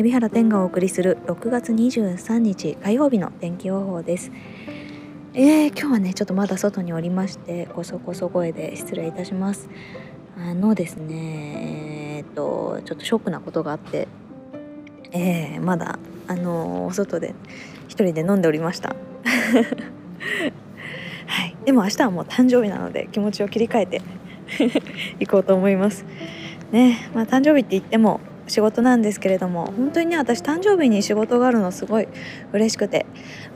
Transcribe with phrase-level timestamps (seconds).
[0.00, 4.30] 海老原天がお送りする6月23日火曜日の天気予報です。
[5.34, 9.68] えー、今日はねちょっとまだ外におりましてこそこそ声で失礼いたします。
[10.36, 14.06] あのですねえー、っとちょっとショックなことがあって
[15.10, 17.34] えー、まだあのお外で
[17.88, 18.94] 一人で飲んでおりました。
[21.26, 21.56] はい。
[21.64, 24.02] でも明日はもう誕生日なので気持ちを切り替えて
[25.18, 26.04] 行こうと思います。
[26.70, 32.08] ねまあ誕生日って言っても仕事なんですけれども本当にね私誕生日に仕事があるのすごい
[32.52, 33.06] 嬉しくて、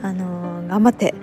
[0.01, 1.13] あのー、頑張って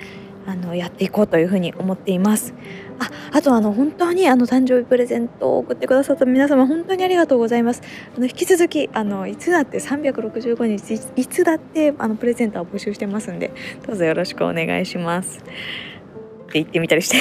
[0.47, 2.55] あのやっていこうというふうに思っています。
[2.99, 7.83] ああとあの本当にあの誕生日プレゼントを送ってくださった皆様本当にありがとうございます。
[8.17, 13.53] あの引き続きあのいつだって365日いつだってあのプレゼントを募集してますんで
[13.87, 15.39] どうぞよろしくお願いします。
[15.39, 17.17] って言ってみたりして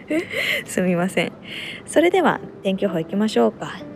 [0.64, 1.32] すみません。
[1.86, 3.93] それでは天気予報いきましょうか。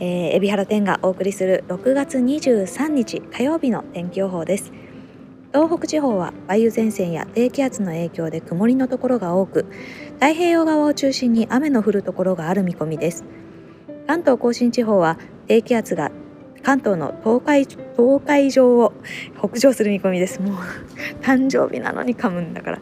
[0.00, 4.72] えー、海老原天がお送りする6月23日火曜日の天気予報です。
[5.52, 9.66] 東北地方は梅雨前線や低気圧の影響で曇りのところが多く
[10.14, 13.24] 太平洋側を中心に雨の降るところがある見込みです。
[14.06, 16.10] 関東甲信地方は低気圧が
[16.62, 18.92] 関東の東海東海上を
[19.38, 20.40] 北上する見込みです。
[20.40, 20.54] もう
[21.22, 22.80] 誕生日なのに噛むんだから。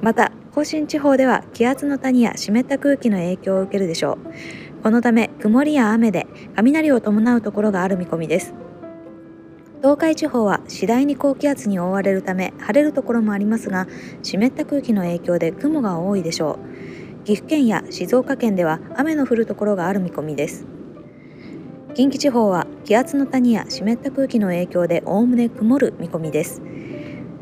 [0.00, 4.18] また甲信地方では気圧の谷や湿った空気の影響を受けるでしょう。
[4.82, 8.54] このため曇りや雨で雷を伴うところがある見込みです。
[9.82, 13.86] 東海地方は次第に高気圧に覆われるため晴れるところもありますが
[14.22, 16.58] 湿った空気の影響で雲が多いでしょ
[17.22, 17.24] う。
[17.24, 20.66] 岐阜県や静岡県では雨の降るところがある見込みです。
[21.94, 26.62] 近畿地方は気圧の谷や湿った空気の影響でおおむね曇る見込みです。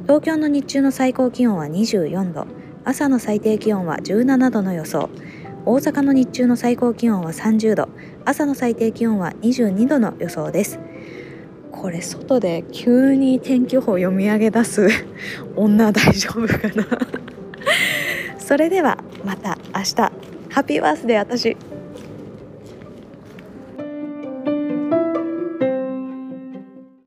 [0.02, 2.46] 東京の日中の最高気温は24度。
[2.84, 5.10] 朝の最低気温は17度の予想。
[5.70, 7.90] 大阪の日中の最高気温は30度。
[8.24, 10.80] 朝の最低気温は22度の予想です。
[11.72, 14.88] これ外で急に天気予報読み上げ出す
[15.56, 16.86] 女大丈夫かな？
[18.40, 19.94] それではまた明日。
[20.48, 21.54] ハッピーバースデー私。